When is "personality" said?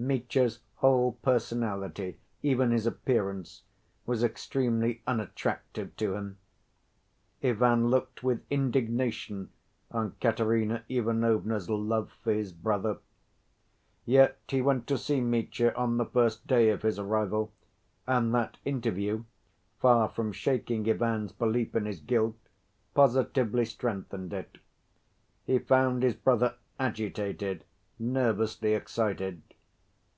1.22-2.20